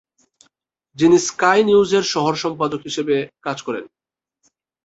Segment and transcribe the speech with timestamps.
[0.97, 3.15] যিনি স্কাই নিউজের শহর সম্পাদক হিসেবে
[3.41, 3.85] কাজ করেন।